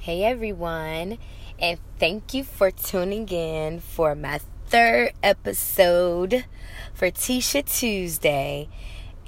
Hey 0.00 0.22
everyone, 0.22 1.18
and 1.58 1.80
thank 1.98 2.32
you 2.32 2.44
for 2.44 2.70
tuning 2.70 3.28
in 3.30 3.80
for 3.80 4.14
my 4.14 4.38
third 4.68 5.10
episode 5.24 6.44
for 6.94 7.10
Tisha 7.10 7.64
Tuesday. 7.68 8.68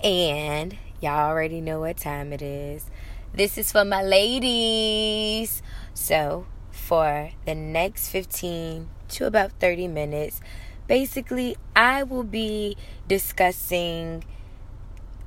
And 0.02 0.78
y'all 1.00 1.28
already 1.28 1.60
know 1.60 1.80
what 1.80 1.96
time 1.96 2.32
it 2.32 2.40
is. 2.40 2.86
This 3.34 3.58
is 3.58 3.72
for 3.72 3.84
my 3.84 4.04
ladies. 4.04 5.60
So, 5.92 6.46
for 6.70 7.30
the 7.44 7.56
next 7.56 8.08
15 8.08 8.88
to 9.08 9.26
about 9.26 9.50
30 9.58 9.88
minutes, 9.88 10.40
basically, 10.86 11.56
I 11.74 12.04
will 12.04 12.22
be 12.22 12.76
discussing 13.08 14.22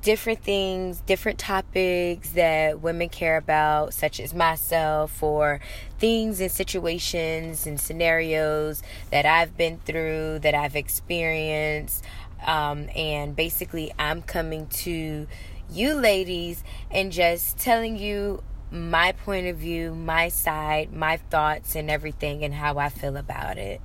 different 0.04 0.42
things, 0.42 1.00
different 1.00 1.38
topics 1.38 2.30
that 2.32 2.80
women 2.82 3.08
care 3.08 3.38
about, 3.38 3.94
such 3.94 4.20
as 4.20 4.34
myself, 4.34 5.22
or 5.22 5.60
things 5.98 6.40
and 6.40 6.52
situations 6.52 7.66
and 7.66 7.80
scenarios 7.80 8.82
that 9.10 9.24
I've 9.24 9.56
been 9.56 9.78
through, 9.78 10.40
that 10.40 10.54
I've 10.54 10.76
experienced. 10.76 12.04
Um, 12.46 12.90
and 12.94 13.34
basically, 13.34 13.92
I'm 13.98 14.20
coming 14.20 14.66
to 14.84 15.26
you 15.70 15.94
ladies 15.94 16.62
and 16.90 17.10
just 17.10 17.56
telling 17.56 17.96
you 17.96 18.42
my 18.70 19.12
point 19.12 19.46
of 19.46 19.56
view, 19.56 19.94
my 19.94 20.28
side, 20.28 20.92
my 20.92 21.16
thoughts, 21.16 21.74
and 21.74 21.90
everything, 21.90 22.44
and 22.44 22.52
how 22.52 22.76
I 22.76 22.90
feel 22.90 23.16
about 23.16 23.56
it. 23.56 23.80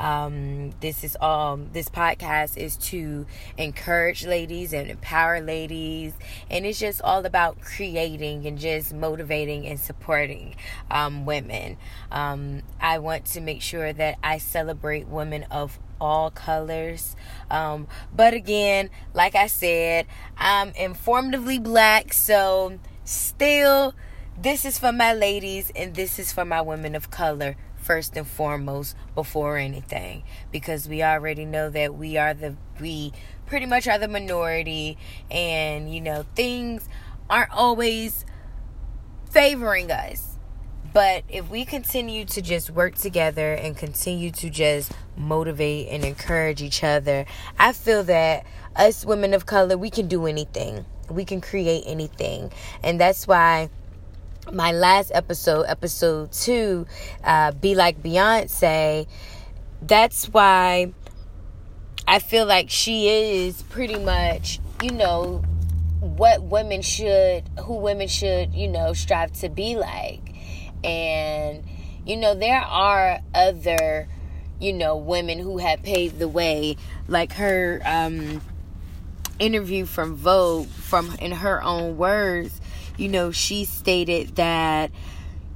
Um, 0.00 0.72
this 0.80 1.04
is 1.04 1.16
all. 1.20 1.56
This 1.56 1.88
podcast 1.88 2.56
is 2.56 2.76
to 2.76 3.26
encourage 3.56 4.24
ladies 4.24 4.72
and 4.72 4.90
empower 4.90 5.40
ladies, 5.40 6.14
and 6.50 6.64
it's 6.64 6.78
just 6.78 7.02
all 7.02 7.26
about 7.26 7.60
creating 7.60 8.46
and 8.46 8.58
just 8.58 8.94
motivating 8.94 9.66
and 9.66 9.78
supporting 9.78 10.56
um, 10.90 11.26
women. 11.26 11.76
Um, 12.12 12.62
I 12.80 12.98
want 12.98 13.24
to 13.26 13.40
make 13.40 13.62
sure 13.62 13.92
that 13.92 14.18
I 14.22 14.38
celebrate 14.38 15.08
women 15.08 15.44
of 15.50 15.78
all 16.00 16.30
colors. 16.30 17.16
Um, 17.50 17.88
but 18.14 18.34
again, 18.34 18.90
like 19.14 19.34
I 19.34 19.46
said, 19.46 20.06
I'm 20.36 20.72
informatively 20.72 21.62
black, 21.62 22.12
so 22.12 22.78
still, 23.04 23.94
this 24.40 24.64
is 24.64 24.78
for 24.78 24.92
my 24.92 25.12
ladies 25.12 25.72
and 25.74 25.94
this 25.94 26.18
is 26.18 26.32
for 26.32 26.44
my 26.44 26.60
women 26.60 26.94
of 26.94 27.10
color 27.10 27.56
first 27.78 28.16
and 28.16 28.26
foremost 28.26 28.96
before 29.14 29.56
anything 29.56 30.22
because 30.52 30.88
we 30.88 31.02
already 31.02 31.44
know 31.44 31.70
that 31.70 31.94
we 31.94 32.16
are 32.16 32.34
the 32.34 32.56
we 32.80 33.12
pretty 33.46 33.66
much 33.66 33.88
are 33.88 33.98
the 33.98 34.08
minority 34.08 34.98
and 35.30 35.92
you 35.92 36.00
know 36.00 36.24
things 36.34 36.88
aren't 37.30 37.52
always 37.52 38.24
favoring 39.30 39.90
us. 39.90 40.38
But 40.94 41.24
if 41.28 41.50
we 41.50 41.64
continue 41.66 42.24
to 42.26 42.40
just 42.40 42.70
work 42.70 42.94
together 42.94 43.52
and 43.52 43.76
continue 43.76 44.30
to 44.32 44.48
just 44.48 44.90
motivate 45.16 45.88
and 45.88 46.04
encourage 46.04 46.62
each 46.62 46.84
other 46.84 47.26
i 47.58 47.72
feel 47.72 48.04
that 48.04 48.46
us 48.78 49.04
women 49.04 49.34
of 49.34 49.44
color 49.44 49.76
we 49.76 49.90
can 49.90 50.06
do 50.06 50.26
anything. 50.26 50.84
We 51.10 51.24
can 51.24 51.40
create 51.40 51.84
anything. 51.86 52.52
And 52.82 53.00
that's 53.00 53.26
why 53.26 53.70
my 54.52 54.72
last 54.72 55.10
episode, 55.14 55.64
episode 55.68 56.32
two, 56.32 56.86
uh, 57.24 57.52
Be 57.52 57.74
Like 57.74 58.02
Beyonce, 58.02 59.06
that's 59.82 60.26
why 60.26 60.92
I 62.06 62.18
feel 62.18 62.46
like 62.46 62.70
she 62.70 63.08
is 63.08 63.62
pretty 63.62 63.98
much, 63.98 64.60
you 64.82 64.92
know, 64.92 65.42
what 66.00 66.42
women 66.42 66.82
should, 66.82 67.48
who 67.64 67.74
women 67.76 68.08
should, 68.08 68.54
you 68.54 68.68
know, 68.68 68.92
strive 68.92 69.32
to 69.34 69.48
be 69.48 69.76
like. 69.76 70.34
And, 70.84 71.64
you 72.06 72.16
know, 72.16 72.34
there 72.34 72.60
are 72.60 73.20
other, 73.34 74.08
you 74.60 74.72
know, 74.72 74.96
women 74.96 75.38
who 75.38 75.58
have 75.58 75.82
paved 75.82 76.18
the 76.18 76.28
way, 76.28 76.76
like 77.08 77.32
her 77.34 77.80
um, 77.84 78.40
interview 79.38 79.84
from 79.84 80.16
Vogue, 80.16 80.68
from 80.68 81.14
in 81.16 81.32
her 81.32 81.62
own 81.62 81.96
words 81.96 82.60
you 82.98 83.08
know, 83.08 83.30
she 83.30 83.64
stated 83.64 84.36
that 84.36 84.90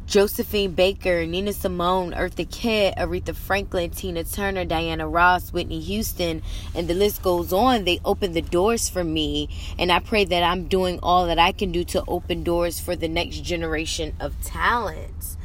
Josephine 0.06 0.72
Baker, 0.72 1.26
Nina 1.26 1.53
Simone, 1.53 2.12
Eartha 2.12 2.50
Kitt, 2.50 2.94
Aretha 2.97 3.34
Franklin, 3.34 3.91
Tina 3.91 4.25
Turner, 4.25 4.64
Diana 4.64 5.08
Ross, 5.08 5.53
Whitney 5.53 5.80
Houston, 5.80 6.42
and 6.75 6.86
the 6.86 6.94
list 6.94 7.22
goes 7.22 7.53
on. 7.53 7.84
They 7.84 8.00
opened 8.04 8.34
the 8.34 8.42
doors 8.42 8.88
for 8.88 9.03
me, 9.03 9.48
and 9.78 9.91
I 9.91 10.00
pray 10.00 10.25
that 10.25 10.42
I'm 10.42 10.69
doing 10.69 10.98
all 11.03 11.26
that 11.26 11.38
I 11.38 11.53
can 11.53 11.72
do 11.72 11.82
to 11.84 12.04
open 12.06 12.44
doors 12.44 12.78
for 12.78 12.94
the 12.94 13.08
next 13.08 13.42
generation 13.42 14.14
of 14.20 14.41
talents. 14.42 15.36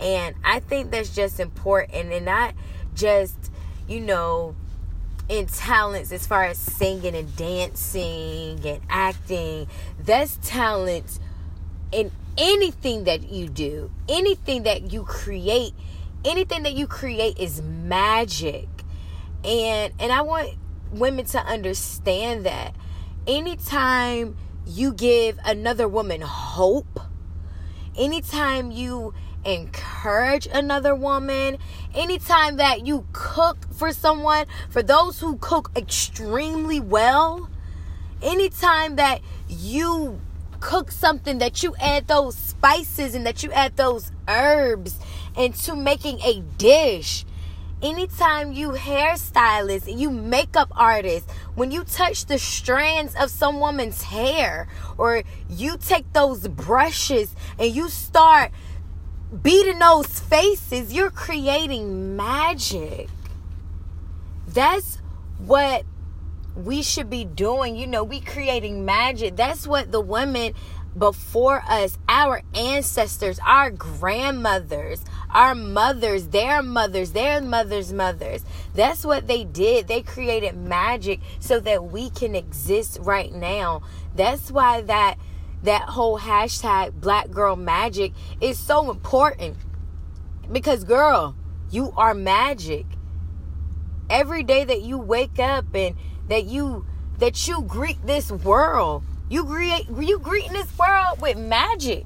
And 0.00 0.34
I 0.44 0.60
think 0.60 0.90
that's 0.90 1.14
just 1.14 1.40
important, 1.40 2.12
and 2.12 2.24
not 2.24 2.54
just, 2.94 3.52
you 3.86 4.00
know, 4.00 4.54
in 5.28 5.46
talents 5.46 6.10
as 6.10 6.26
far 6.26 6.44
as 6.44 6.58
singing 6.58 7.14
and 7.14 7.36
dancing 7.36 8.66
and 8.66 8.80
acting. 8.88 9.68
That's 10.02 10.38
talent 10.42 11.18
in 11.92 12.10
anything 12.36 13.04
that 13.04 13.30
you 13.30 13.48
do, 13.48 13.90
anything 14.08 14.62
that 14.64 14.92
you 14.92 15.02
create, 15.02 15.74
anything 16.24 16.62
that 16.62 16.74
you 16.74 16.86
create 16.86 17.38
is 17.38 17.62
magic. 17.62 18.68
And 19.44 19.92
and 19.98 20.12
I 20.12 20.22
want 20.22 20.50
women 20.92 21.24
to 21.26 21.38
understand 21.38 22.46
that 22.46 22.74
anytime 23.26 24.36
you 24.66 24.92
give 24.92 25.38
another 25.44 25.88
woman 25.88 26.20
hope, 26.20 27.00
anytime 27.96 28.70
you 28.70 29.14
encourage 29.44 30.46
another 30.46 30.94
woman, 30.94 31.58
anytime 31.94 32.56
that 32.56 32.86
you 32.86 33.06
cook 33.12 33.72
for 33.72 33.92
someone, 33.92 34.46
for 34.68 34.82
those 34.82 35.20
who 35.20 35.36
cook 35.36 35.70
extremely 35.76 36.80
well, 36.80 37.48
anytime 38.22 38.96
that 38.96 39.20
you 39.48 40.20
cook 40.60 40.90
something 40.90 41.38
that 41.38 41.62
you 41.62 41.74
add 41.80 42.08
those 42.08 42.36
spices 42.36 43.14
and 43.14 43.24
that 43.26 43.42
you 43.42 43.52
add 43.52 43.76
those 43.76 44.10
herbs 44.26 44.98
into 45.36 45.74
making 45.76 46.20
a 46.20 46.40
dish. 46.56 47.24
Anytime 47.80 48.52
you 48.52 48.70
hairstylist 48.70 49.86
and 49.86 50.00
you 50.00 50.10
makeup 50.10 50.68
artist 50.72 51.30
when 51.54 51.70
you 51.70 51.84
touch 51.84 52.26
the 52.26 52.38
strands 52.38 53.14
of 53.14 53.30
some 53.30 53.60
woman's 53.60 54.02
hair 54.02 54.66
or 54.96 55.22
you 55.48 55.78
take 55.78 56.12
those 56.12 56.48
brushes 56.48 57.36
and 57.56 57.72
you 57.72 57.88
start 57.88 58.50
beating 59.42 59.78
those 59.78 60.18
faces 60.18 60.92
you're 60.92 61.10
creating 61.10 62.16
magic. 62.16 63.08
That's 64.48 64.98
what 65.38 65.84
we 66.58 66.82
should 66.82 67.08
be 67.08 67.24
doing. 67.24 67.76
You 67.76 67.86
know, 67.86 68.04
we 68.04 68.20
creating 68.20 68.84
magic. 68.84 69.36
That's 69.36 69.66
what 69.66 69.92
the 69.92 70.00
women 70.00 70.54
before 70.96 71.62
us, 71.68 71.96
our 72.08 72.42
ancestors, 72.54 73.38
our 73.46 73.70
grandmothers, 73.70 75.04
our 75.30 75.54
mothers, 75.54 76.28
their 76.28 76.62
mothers, 76.62 77.12
their 77.12 77.40
mothers' 77.40 77.92
mothers. 77.92 78.44
That's 78.74 79.04
what 79.04 79.26
they 79.26 79.44
did. 79.44 79.86
They 79.86 80.02
created 80.02 80.56
magic 80.56 81.20
so 81.38 81.60
that 81.60 81.84
we 81.84 82.10
can 82.10 82.34
exist 82.34 82.98
right 83.00 83.32
now. 83.32 83.82
That's 84.14 84.50
why 84.50 84.82
that 84.82 85.16
that 85.62 85.82
whole 85.82 86.18
hashtag 86.20 86.92
black 86.94 87.30
girl 87.30 87.56
magic 87.56 88.12
is 88.40 88.58
so 88.58 88.90
important. 88.90 89.56
Because 90.50 90.84
girl, 90.84 91.36
you 91.70 91.92
are 91.96 92.14
magic. 92.14 92.86
Every 94.08 94.42
day 94.42 94.64
that 94.64 94.82
you 94.82 94.98
wake 94.98 95.38
up 95.38 95.66
and 95.74 95.94
that 96.28 96.44
you 96.44 96.86
that 97.18 97.48
you 97.48 97.62
greet 97.62 98.04
this 98.06 98.30
world. 98.30 99.02
You 99.28 99.44
greet 99.44 99.86
you 99.98 100.18
greeting 100.18 100.52
this 100.52 100.76
world 100.78 101.20
with 101.20 101.36
magic. 101.36 102.04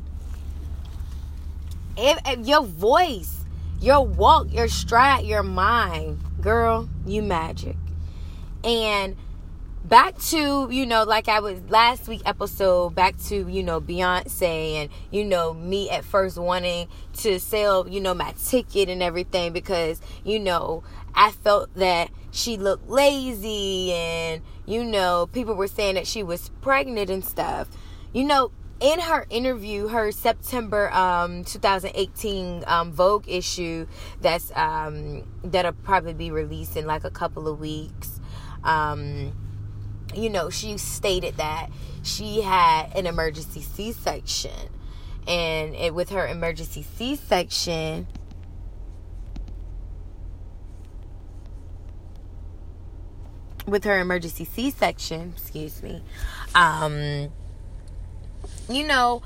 If, 1.96 2.18
if 2.26 2.46
your 2.46 2.62
voice, 2.62 3.44
your 3.80 4.04
walk, 4.06 4.52
your 4.52 4.68
stride, 4.68 5.24
your 5.26 5.42
mind, 5.42 6.18
girl, 6.40 6.88
you 7.06 7.22
magic. 7.22 7.76
And 8.64 9.16
back 9.84 10.16
to 10.16 10.68
you 10.70 10.86
know 10.86 11.02
like 11.02 11.28
i 11.28 11.40
was 11.40 11.60
last 11.68 12.06
week 12.06 12.22
episode 12.24 12.94
back 12.94 13.18
to 13.18 13.48
you 13.48 13.64
know 13.64 13.80
beyonce 13.80 14.74
and 14.74 14.90
you 15.10 15.24
know 15.24 15.52
me 15.52 15.90
at 15.90 16.04
first 16.04 16.38
wanting 16.38 16.86
to 17.12 17.40
sell 17.40 17.88
you 17.88 18.00
know 18.00 18.14
my 18.14 18.32
ticket 18.44 18.88
and 18.88 19.02
everything 19.02 19.52
because 19.52 20.00
you 20.22 20.38
know 20.38 20.84
i 21.14 21.30
felt 21.30 21.72
that 21.74 22.10
she 22.30 22.56
looked 22.56 22.88
lazy 22.88 23.92
and 23.92 24.42
you 24.66 24.84
know 24.84 25.28
people 25.32 25.54
were 25.54 25.66
saying 25.66 25.94
that 25.94 26.06
she 26.06 26.22
was 26.22 26.48
pregnant 26.60 27.10
and 27.10 27.24
stuff 27.24 27.68
you 28.12 28.24
know 28.24 28.50
in 28.80 28.98
her 28.98 29.26
interview 29.30 29.88
her 29.88 30.10
september 30.10 30.92
um, 30.92 31.44
2018 31.44 32.64
um, 32.66 32.92
vogue 32.92 33.28
issue 33.28 33.86
that's 34.20 34.50
um, 34.56 35.22
that'll 35.44 35.72
probably 35.72 36.14
be 36.14 36.30
released 36.30 36.76
in 36.76 36.86
like 36.86 37.04
a 37.04 37.10
couple 37.10 37.46
of 37.46 37.60
weeks 37.60 38.20
um, 38.64 39.32
you 40.14 40.30
know, 40.30 40.50
she 40.50 40.76
stated 40.78 41.36
that 41.36 41.68
she 42.02 42.42
had 42.42 42.94
an 42.96 43.06
emergency 43.06 43.60
C 43.62 43.92
section. 43.92 44.68
and 45.26 45.74
it, 45.74 45.94
with 45.94 46.10
her 46.10 46.26
emergency 46.26 46.84
C-section 46.96 48.08
with 53.66 53.84
her 53.84 54.00
emergency 54.00 54.44
C-section, 54.44 55.34
excuse 55.36 55.82
me, 55.82 56.02
um, 56.54 57.30
you 58.68 58.86
know, 58.86 59.22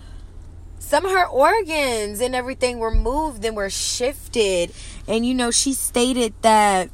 some 0.79 1.05
of 1.05 1.11
her 1.11 1.27
organs 1.27 2.21
and 2.21 2.35
everything 2.35 2.79
were 2.79 2.95
moved 2.95 3.45
and 3.45 3.57
were 3.57 3.71
shifted. 3.71 4.73
And 5.09 5.27
you 5.27 5.35
know, 5.35 5.51
she 5.51 5.73
stated 5.73 6.35
that 6.43 6.91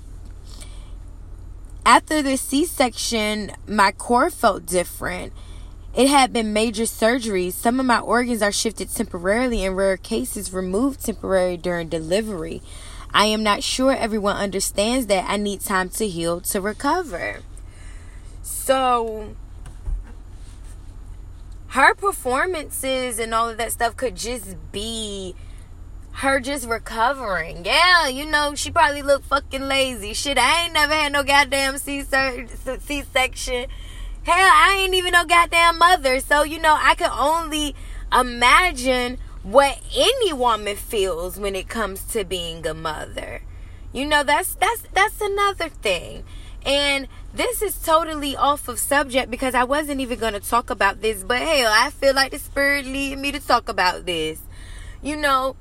after 1.84 2.22
the 2.22 2.36
C-section, 2.36 3.52
my 3.66 3.92
core 3.92 4.30
felt 4.30 4.66
different. 4.66 5.32
It 5.94 6.08
had 6.08 6.32
been 6.32 6.54
major 6.54 6.84
surgeries. 6.84 7.52
Some 7.52 7.78
of 7.78 7.84
my 7.84 7.98
organs 7.98 8.40
are 8.40 8.52
shifted 8.52 8.88
temporarily, 8.90 9.62
in 9.62 9.74
rare 9.74 9.98
cases, 9.98 10.52
removed 10.52 11.04
temporarily 11.04 11.58
during 11.58 11.88
delivery. 11.88 12.62
I 13.14 13.26
am 13.26 13.42
not 13.42 13.62
sure 13.62 13.92
everyone 13.92 14.36
understands 14.36 15.06
that 15.06 15.28
I 15.28 15.36
need 15.36 15.60
time 15.60 15.90
to 15.90 16.08
heal 16.08 16.40
to 16.42 16.60
recover. 16.60 17.40
So, 18.42 19.34
her 21.68 21.94
performances 21.94 23.18
and 23.18 23.34
all 23.34 23.48
of 23.48 23.58
that 23.58 23.72
stuff 23.72 23.96
could 23.96 24.16
just 24.16 24.56
be 24.72 25.34
her 26.16 26.40
just 26.40 26.68
recovering. 26.68 27.64
Yeah, 27.64 28.08
you 28.08 28.26
know, 28.26 28.54
she 28.54 28.70
probably 28.70 29.02
looked 29.02 29.26
fucking 29.26 29.62
lazy. 29.62 30.12
Shit, 30.12 30.38
I 30.38 30.64
ain't 30.64 30.74
never 30.74 30.94
had 30.94 31.12
no 31.12 31.22
goddamn 31.22 31.78
C 31.78 32.02
section. 32.02 33.66
Hell, 34.24 34.36
I 34.36 34.76
ain't 34.78 34.94
even 34.94 35.12
no 35.12 35.24
goddamn 35.24 35.78
mother. 35.78 36.20
So, 36.20 36.44
you 36.44 36.60
know, 36.60 36.78
I 36.80 36.94
can 36.94 37.10
only 37.10 37.74
imagine 38.12 39.18
what 39.42 39.80
any 39.94 40.32
woman 40.32 40.76
feels 40.76 41.38
when 41.38 41.56
it 41.56 41.68
comes 41.68 42.04
to 42.06 42.24
being 42.24 42.66
a 42.66 42.74
mother. 42.74 43.42
You 43.92 44.06
know, 44.06 44.22
that's 44.22 44.54
that's 44.54 44.82
that's 44.94 45.20
another 45.20 45.68
thing. 45.68 46.24
And 46.64 47.08
this 47.34 47.60
is 47.60 47.76
totally 47.82 48.36
off 48.36 48.68
of 48.68 48.78
subject 48.78 49.30
because 49.30 49.54
I 49.54 49.64
wasn't 49.64 50.00
even 50.00 50.18
going 50.18 50.34
to 50.34 50.40
talk 50.40 50.70
about 50.70 51.00
this, 51.00 51.24
but 51.24 51.38
hell, 51.38 51.72
I 51.74 51.90
feel 51.90 52.14
like 52.14 52.30
the 52.30 52.38
spirit 52.38 52.86
leading 52.86 53.20
me 53.20 53.32
to 53.32 53.40
talk 53.40 53.68
about 53.68 54.06
this. 54.06 54.40
You 55.02 55.16
know, 55.16 55.56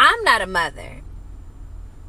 I'm 0.00 0.24
not 0.24 0.40
a 0.40 0.46
mother. 0.46 1.03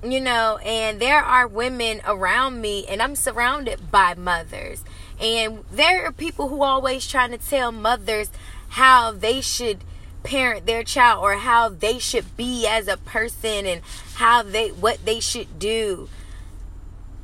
You 0.06 0.22
know, 0.22 0.58
and 0.58 1.00
there 1.00 1.20
are 1.20 1.48
women 1.48 2.00
around 2.06 2.62
me 2.62 2.86
and 2.86 3.02
I'm 3.02 3.16
surrounded 3.16 3.90
by 3.90 4.14
mothers. 4.14 4.84
And 5.20 5.64
there 5.72 6.06
are 6.06 6.12
people 6.12 6.50
who 6.50 6.62
always 6.62 7.08
trying 7.08 7.32
to 7.32 7.40
tell 7.40 7.72
mothers 7.72 8.30
how 8.70 9.12
they 9.12 9.42
should 9.42 9.84
parent 10.22 10.68
their 10.68 10.84
child 10.84 11.24
or 11.24 11.36
how 11.36 11.70
they 11.70 11.98
should 11.98 12.38
be 12.38 12.68
as 12.68 12.88
a 12.88 12.98
person 12.98 13.66
and 13.66 13.82
how 14.16 14.44
they 14.44 14.70
what 14.70 15.06
they 15.06 15.20
should 15.20 15.60
do 15.60 16.10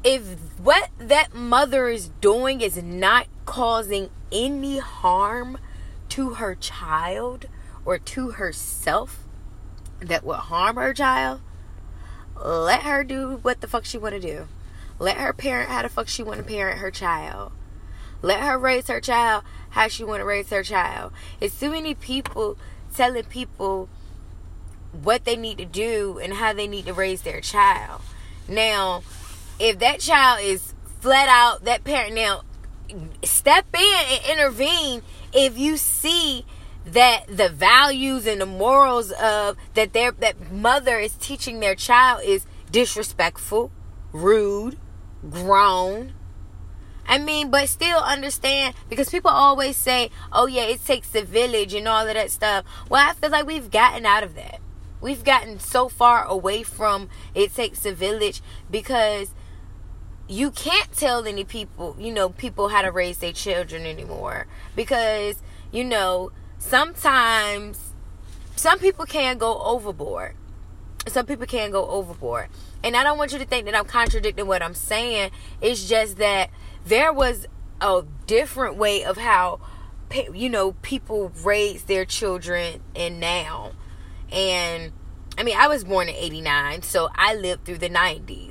if 0.03 0.23
what 0.57 0.89
that 0.97 1.33
mother 1.33 1.87
is 1.87 2.09
doing 2.21 2.61
is 2.61 2.81
not 2.81 3.27
causing 3.45 4.09
any 4.31 4.77
harm 4.77 5.57
to 6.09 6.35
her 6.35 6.55
child 6.55 7.47
or 7.85 7.97
to 7.97 8.31
herself 8.31 9.23
that 9.99 10.23
would 10.23 10.37
harm 10.37 10.75
her 10.75 10.93
child 10.93 11.41
let 12.43 12.83
her 12.83 13.03
do 13.03 13.39
what 13.41 13.61
the 13.61 13.67
fuck 13.67 13.85
she 13.85 13.97
want 13.97 14.15
to 14.15 14.21
do. 14.21 14.47
Let 14.99 15.17
her 15.17 15.33
parent 15.33 15.69
how 15.69 15.81
the 15.81 15.89
fuck 15.89 16.07
she 16.07 16.23
want 16.23 16.39
to 16.39 16.43
parent 16.43 16.79
her 16.79 16.91
child. 16.91 17.51
Let 18.21 18.41
her 18.41 18.57
raise 18.57 18.88
her 18.88 19.01
child 19.01 19.43
how 19.71 19.88
she 19.88 20.03
want 20.03 20.21
to 20.21 20.25
raise 20.25 20.49
her 20.49 20.63
child. 20.63 21.11
It's 21.39 21.59
too 21.59 21.71
many 21.71 21.95
people 21.95 22.57
telling 22.93 23.23
people 23.23 23.89
what 24.91 25.25
they 25.25 25.35
need 25.35 25.57
to 25.57 25.65
do 25.65 26.19
and 26.21 26.33
how 26.33 26.53
they 26.53 26.67
need 26.67 26.85
to 26.85 26.93
raise 26.93 27.21
their 27.21 27.41
child. 27.41 28.01
Now, 28.47 29.03
if 29.59 29.79
that 29.79 29.99
child 29.99 30.39
is 30.41 30.73
flat 30.99 31.29
out 31.29 31.63
that 31.65 31.83
parent 31.83 32.13
now 32.13 32.41
step 33.23 33.65
in 33.73 33.99
and 34.09 34.21
intervene 34.31 35.01
if 35.33 35.57
you 35.57 35.77
see 35.77 36.45
that 36.85 37.25
the 37.27 37.49
values 37.49 38.25
and 38.25 38.41
the 38.41 38.45
morals 38.45 39.11
of 39.11 39.55
that 39.75 39.93
their 39.93 40.11
that 40.11 40.51
mother 40.51 40.97
is 40.99 41.13
teaching 41.13 41.59
their 41.59 41.75
child 41.75 42.21
is 42.23 42.45
disrespectful, 42.71 43.71
rude, 44.11 44.77
grown, 45.29 46.13
I 47.11 47.17
mean, 47.17 47.51
but 47.51 47.67
still 47.67 47.99
understand 47.99 48.75
because 48.87 49.09
people 49.09 49.31
always 49.31 49.75
say, 49.75 50.11
oh, 50.31 50.47
yeah, 50.47 50.63
it 50.63 50.85
takes 50.85 51.13
a 51.15 51.23
village 51.23 51.73
and 51.73 51.87
all 51.87 52.07
of 52.07 52.13
that 52.13 52.31
stuff. 52.31 52.63
Well, 52.89 53.05
I 53.05 53.13
feel 53.13 53.29
like 53.29 53.45
we've 53.45 53.69
gotten 53.69 54.05
out 54.05 54.23
of 54.23 54.35
that. 54.35 54.59
We've 55.01 55.23
gotten 55.23 55.59
so 55.59 55.89
far 55.89 56.23
away 56.23 56.63
from 56.63 57.09
it 57.33 57.53
takes 57.53 57.85
a 57.85 57.93
village 57.93 58.41
because 58.69 59.33
you 60.27 60.51
can't 60.51 60.91
tell 60.93 61.25
any 61.25 61.43
people, 61.43 61.97
you 61.99 62.13
know, 62.13 62.29
people 62.29 62.69
how 62.69 62.83
to 62.83 62.91
raise 62.91 63.17
their 63.17 63.33
children 63.33 63.85
anymore 63.85 64.47
because, 64.75 65.41
you 65.71 65.83
know, 65.83 66.31
sometimes 66.61 67.93
some 68.55 68.79
people 68.79 69.05
can 69.05 69.37
go 69.37 69.59
overboard. 69.61 70.35
Some 71.07 71.25
people 71.25 71.47
can 71.47 71.71
go 71.71 71.87
overboard. 71.87 72.47
And 72.83 72.95
I 72.95 73.03
don't 73.03 73.17
want 73.17 73.33
you 73.33 73.39
to 73.39 73.45
think 73.45 73.65
that 73.65 73.75
I'm 73.75 73.85
contradicting 73.85 74.47
what 74.47 74.61
I'm 74.61 74.75
saying. 74.75 75.31
It's 75.59 75.89
just 75.89 76.17
that 76.17 76.51
there 76.85 77.11
was 77.11 77.47
a 77.81 78.03
different 78.27 78.77
way 78.77 79.03
of 79.03 79.17
how 79.17 79.59
you 80.33 80.49
know 80.49 80.73
people 80.81 81.31
raise 81.43 81.83
their 81.83 82.03
children 82.03 82.81
and 82.93 83.17
now 83.19 83.71
and 84.29 84.91
i 85.37 85.43
mean 85.43 85.55
i 85.57 85.69
was 85.69 85.85
born 85.85 86.09
in 86.09 86.15
89 86.15 86.81
so 86.81 87.07
i 87.15 87.33
lived 87.33 87.63
through 87.63 87.77
the 87.77 87.89
90s 87.89 88.50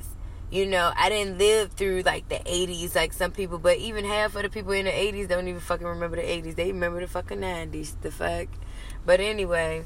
you 0.51 0.65
know 0.65 0.91
i 0.95 1.09
didn't 1.09 1.37
live 1.37 1.71
through 1.71 2.01
like 2.01 2.27
the 2.29 2.35
80s 2.35 2.93
like 2.93 3.13
some 3.13 3.31
people 3.31 3.57
but 3.57 3.77
even 3.77 4.05
half 4.05 4.35
of 4.35 4.43
the 4.43 4.49
people 4.49 4.73
in 4.73 4.85
the 4.85 4.91
80s 4.91 5.27
don't 5.29 5.47
even 5.47 5.61
fucking 5.61 5.87
remember 5.87 6.17
the 6.17 6.21
80s 6.21 6.55
they 6.55 6.71
remember 6.71 6.99
the 6.99 7.07
fucking 7.07 7.39
90s 7.39 7.99
the 8.01 8.11
fuck? 8.11 8.47
But 9.05 9.19
anyway 9.19 9.85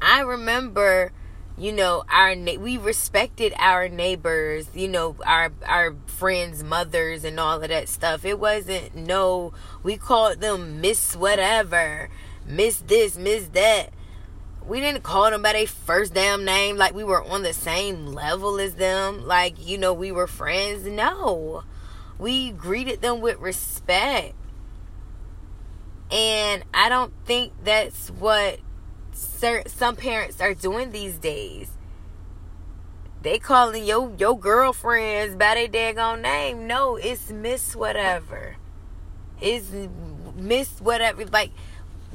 i 0.00 0.22
remember 0.22 1.12
you 1.58 1.72
know 1.72 2.02
our 2.08 2.34
we 2.58 2.78
respected 2.78 3.52
our 3.58 3.88
neighbors 3.88 4.68
you 4.74 4.88
know 4.88 5.14
our 5.26 5.52
our 5.66 5.94
friends 6.06 6.64
mothers 6.64 7.22
and 7.22 7.38
all 7.38 7.62
of 7.62 7.68
that 7.68 7.88
stuff. 7.88 8.24
It 8.24 8.38
wasn't 8.38 8.94
no 8.94 9.52
we 9.82 9.98
called 9.98 10.40
them 10.40 10.80
miss 10.80 11.14
whatever 11.14 12.08
miss 12.46 12.78
this 12.78 13.16
miss 13.16 13.48
that 13.48 13.90
we 14.66 14.80
didn't 14.80 15.02
call 15.02 15.30
them 15.30 15.42
by 15.42 15.52
their 15.52 15.66
first 15.66 16.14
damn 16.14 16.44
name 16.44 16.76
like 16.76 16.94
we 16.94 17.04
were 17.04 17.22
on 17.24 17.42
the 17.42 17.52
same 17.52 18.06
level 18.06 18.58
as 18.60 18.74
them 18.74 19.26
like 19.26 19.54
you 19.58 19.78
know 19.78 19.92
we 19.92 20.12
were 20.12 20.26
friends 20.26 20.86
no 20.86 21.64
we 22.18 22.50
greeted 22.50 23.00
them 23.00 23.20
with 23.20 23.38
respect 23.38 24.34
and 26.10 26.62
i 26.74 26.88
don't 26.88 27.12
think 27.24 27.52
that's 27.64 28.10
what 28.10 28.60
some 29.66 29.96
parents 29.96 30.40
are 30.40 30.54
doing 30.54 30.92
these 30.92 31.18
days. 31.18 31.70
They 33.22 33.38
calling 33.38 33.84
your 33.84 34.14
your 34.18 34.38
girlfriends 34.38 35.36
by 35.36 35.54
their 35.54 35.68
daggone 35.68 36.22
name. 36.22 36.66
No, 36.66 36.96
it's 36.96 37.30
Miss 37.30 37.76
whatever. 37.76 38.56
It's 39.40 39.70
Miss 40.36 40.80
whatever. 40.80 41.26
Like, 41.26 41.50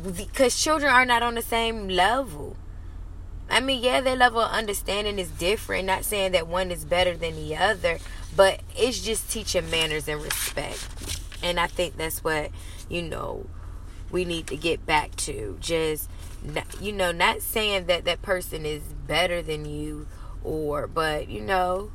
because 0.01 0.61
children 0.61 0.91
are 0.91 1.05
not 1.05 1.23
on 1.23 1.35
the 1.35 1.41
same 1.41 1.87
level. 1.87 2.55
I 3.49 3.59
mean, 3.59 3.83
yeah, 3.83 4.01
their 4.01 4.15
level 4.15 4.41
of 4.41 4.51
understanding 4.51 5.19
is 5.19 5.29
different. 5.29 5.85
Not 5.85 6.03
saying 6.03 6.31
that 6.31 6.47
one 6.47 6.71
is 6.71 6.83
better 6.83 7.15
than 7.15 7.35
the 7.35 7.55
other, 7.55 7.99
but 8.35 8.61
it's 8.75 9.01
just 9.01 9.29
teaching 9.29 9.69
manners 9.69 10.07
and 10.07 10.21
respect. 10.21 11.21
And 11.43 11.59
I 11.59 11.67
think 11.67 11.95
that's 11.95 12.23
what, 12.23 12.49
you 12.89 13.03
know, 13.03 13.45
we 14.11 14.25
need 14.25 14.47
to 14.47 14.57
get 14.57 14.85
back 14.85 15.15
to. 15.17 15.57
Just 15.59 16.09
you 16.79 16.91
know, 16.91 17.11
not 17.11 17.41
saying 17.41 17.85
that 17.87 18.05
that 18.05 18.21
person 18.21 18.65
is 18.65 18.83
better 19.07 19.41
than 19.41 19.65
you 19.65 20.07
or, 20.43 20.87
but 20.87 21.29
you 21.29 21.41
know, 21.41 21.91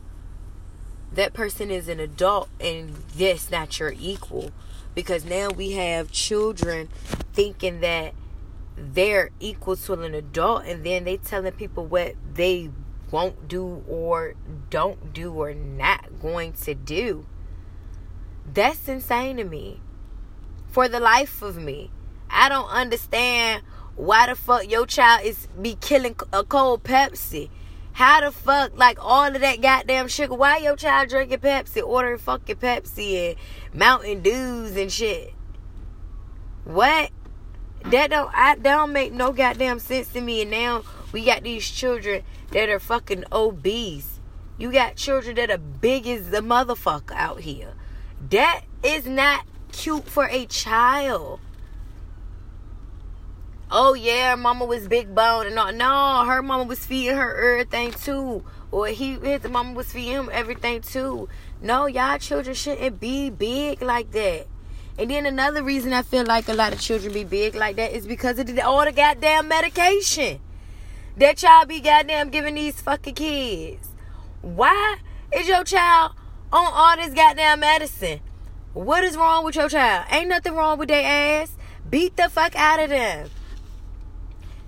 that 1.13 1.33
person 1.33 1.71
is 1.71 1.89
an 1.89 2.01
adult 2.01 2.49
and 2.61 2.97
yes, 3.17 3.51
not 3.51 3.79
your 3.79 3.95
equal. 3.99 4.53
Because 4.95 5.25
now 5.25 5.51
we 5.51 5.73
have 5.73 6.11
children 6.11 6.89
thinking 7.33 7.81
that 7.81 8.15
they're 8.77 9.31
equal 9.41 9.77
to 9.77 9.93
an 9.95 10.15
adult 10.15 10.65
and 10.65 10.85
then 10.85 11.05
they 11.05 11.17
telling 11.17 11.53
people 11.53 11.85
what 11.85 12.15
they 12.35 12.71
won't 13.11 13.49
do 13.49 13.85
or 13.89 14.35
don't 14.71 15.13
do 15.13 15.33
or 15.33 15.55
not 15.55 16.21
going 16.21 16.53
to 16.53 16.75
do. 16.75 17.27
That's 18.53 18.89
insane 18.89 19.37
to 19.37 19.45
me. 19.45 19.81
For 20.69 20.89
the 20.89 21.01
life 21.01 21.43
of 21.43 21.57
me. 21.57 21.91
I 22.31 22.49
don't 22.49 22.69
understand 22.69 23.65
why 23.97 24.29
the 24.29 24.37
fuck 24.37 24.71
your 24.71 24.87
child 24.87 25.25
is 25.25 25.49
be 25.61 25.77
killing 25.81 26.17
a 26.33 26.45
cold 26.45 26.85
Pepsi? 26.85 27.51
How 27.93 28.21
the 28.21 28.31
fuck, 28.31 28.79
like 28.79 28.99
all 29.01 29.27
of 29.27 29.41
that 29.41 29.61
goddamn 29.61 30.09
sugar? 30.09 30.35
Why 30.35 30.59
your 30.59 30.77
child 30.77 31.09
drinking 31.09 31.41
Pepsi, 31.41 31.85
ordering 31.85 32.19
fucking 32.19 32.57
Pepsi 32.57 33.31
and 33.31 33.79
Mountain 33.79 34.23
Dews 34.23 34.77
and 34.77 34.93
shit? 34.93 35.35
What? 36.65 37.11
That 37.87 38.11
don't 38.11 38.31
I 38.35 38.55
that 38.57 38.63
don't 38.63 38.93
make 38.93 39.13
no 39.13 39.33
goddamn 39.33 39.79
sense 39.79 40.09
to 40.13 40.21
me. 40.21 40.43
And 40.43 40.51
now 40.51 40.85
we 41.13 41.25
got 41.25 41.43
these 41.43 41.69
children 41.69 42.23
that 42.53 42.69
are 42.69 42.79
fucking 42.79 43.25
obese. 43.33 44.21
You 44.59 44.71
got 44.71 44.97
children 44.97 45.37
that 45.37 45.51
are 45.51 45.59
big 45.59 46.07
as 46.07 46.31
the 46.31 46.41
motherfucker 46.41 47.13
out 47.13 47.41
here. 47.41 47.73
That 48.29 48.63
is 48.83 49.07
not 49.07 49.47
cute 49.73 50.07
for 50.07 50.27
a 50.27 50.47
child. 50.47 51.41
Oh 53.73 53.95
yeah, 53.95 54.35
mama 54.35 54.65
was 54.65 54.89
big 54.89 55.15
bone 55.15 55.47
and 55.47 55.59
all. 55.59 55.73
No, 55.73 56.25
her 56.27 56.43
mama 56.43 56.65
was 56.65 56.85
feeding 56.85 57.17
her 57.17 57.53
everything 57.53 57.93
too. 57.93 58.45
Or 58.71 58.89
he 58.89 59.15
his 59.15 59.45
mama 59.45 59.73
was 59.73 59.93
feeding 59.93 60.15
him 60.15 60.31
everything 60.33 60.83
too. 60.83 61.29
No, 61.63 61.87
y'all 61.87 62.19
children 62.19 62.55
shouldn't 62.55 63.01
be 63.01 63.31
big 63.31 63.81
like 63.81 64.11
that. 64.11 64.47
And 64.99 65.11
then 65.11 65.27
another 65.27 65.63
reason 65.63 65.93
I 65.93 66.03
feel 66.03 66.25
like 66.25 66.49
a 66.49 66.55
lot 66.55 66.73
of 66.73 66.81
children 66.81 67.13
be 67.13 67.25
big 67.25 67.55
like 67.55 67.77
that 67.77 67.93
is 67.93 68.07
because 68.07 68.39
of 68.39 68.47
the, 68.47 68.61
all 68.61 68.85
the 68.85 68.93
goddamn 68.93 69.49
medication 69.49 70.41
that 71.17 71.43
y'all 71.43 71.67
be 71.67 71.81
goddamn 71.81 72.31
giving 72.31 72.55
these 72.55 72.81
fucking 72.81 73.15
kids. 73.15 73.89
Why 74.43 74.99
is 75.35 75.49
your 75.49 75.65
child 75.65 76.13
on 76.53 76.73
all 76.73 76.97
this 76.97 77.15
goddamn 77.15 77.61
medicine? 77.61 78.21
What 78.73 79.05
is 79.05 79.17
wrong 79.17 79.45
with 79.45 79.57
your 79.57 79.69
child? 79.69 80.07
Ain't 80.11 80.29
nothing 80.29 80.55
wrong 80.55 80.79
with 80.79 80.89
their 80.89 81.43
ass. 81.43 81.57
Beat 81.89 82.17
the 82.17 82.29
fuck 82.29 82.55
out 82.55 82.81
of 82.81 82.91
them. 82.91 83.31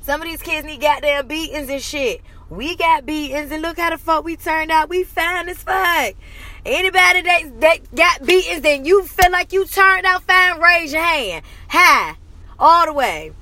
Some 0.00 0.20
of 0.20 0.28
these 0.28 0.42
kids 0.42 0.66
need 0.66 0.80
goddamn 0.80 1.28
beatings 1.28 1.68
and 1.68 1.80
shit. 1.80 2.22
We 2.50 2.76
got 2.76 3.06
beatings 3.06 3.52
and 3.52 3.62
look 3.62 3.78
how 3.78 3.90
the 3.90 3.98
fuck 3.98 4.24
we 4.24 4.36
turned 4.36 4.72
out. 4.72 4.88
We 4.88 5.04
fine 5.04 5.48
as 5.48 5.62
fuck. 5.62 6.14
Anybody 6.64 7.22
that, 7.22 7.60
that 7.60 7.94
got 7.94 8.24
beatings 8.24 8.60
then 8.60 8.84
you 8.84 9.04
feel 9.04 9.32
like 9.32 9.52
you 9.52 9.66
turned 9.66 10.06
out 10.06 10.22
fine, 10.22 10.60
raise 10.60 10.92
your 10.92 11.02
hand. 11.02 11.44
High. 11.68 12.16
All 12.58 12.86
the 12.86 12.92
way. 12.92 13.32